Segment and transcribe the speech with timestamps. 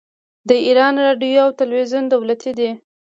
[0.49, 2.69] د ایران راډیو او تلویزیون دولتي دي.